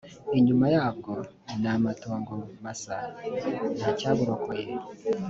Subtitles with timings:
[0.37, 1.11] inyuma yabwo
[1.61, 2.95] ni amatongo masa
[3.77, 4.65] nta cyaburokoye